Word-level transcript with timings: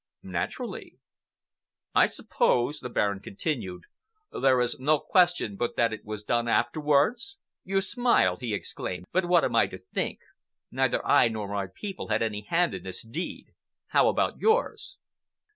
"Naturally." 0.23 0.97
"I 1.93 2.07
suppose," 2.07 2.79
the 2.79 2.89
Baron 2.89 3.19
continued, 3.19 3.83
"there 4.31 4.59
is 4.59 4.79
no 4.79 4.97
question 4.97 5.55
but 5.55 5.75
that 5.75 5.93
it 5.93 6.03
was 6.03 6.23
done 6.23 6.47
afterwards? 6.47 7.37
You 7.63 7.81
smile," 7.81 8.35
he 8.37 8.51
exclaimed, 8.55 9.05
"but 9.11 9.25
what 9.25 9.43
am 9.45 9.55
I 9.55 9.67
to 9.67 9.77
think? 9.77 10.17
Neither 10.71 11.05
I 11.05 11.27
nor 11.27 11.49
my 11.49 11.67
people 11.71 12.07
had 12.07 12.23
any 12.23 12.41
hand 12.41 12.73
in 12.73 12.81
this 12.81 13.03
deed. 13.03 13.53
How 13.89 14.07
about 14.09 14.39
yours?" 14.39 14.97